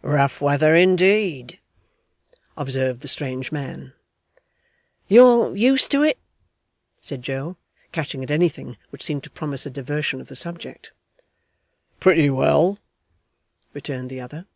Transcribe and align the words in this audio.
Rough 0.00 0.40
weather 0.40 0.74
indeed!' 0.74 1.58
observed 2.56 3.02
the 3.02 3.06
strange 3.06 3.52
man. 3.52 3.92
'You're 5.08 5.54
used 5.54 5.90
to 5.90 6.02
it?' 6.02 6.18
said 7.02 7.20
Joe, 7.20 7.58
catching 7.92 8.22
at 8.24 8.30
anything 8.30 8.78
which 8.88 9.02
seemed 9.04 9.24
to 9.24 9.30
promise 9.30 9.66
a 9.66 9.70
diversion 9.70 10.22
of 10.22 10.28
the 10.28 10.36
subject. 10.36 10.92
'Pretty 12.00 12.30
well,' 12.30 12.78
returned 13.74 14.08
the 14.08 14.22
other. 14.22 14.46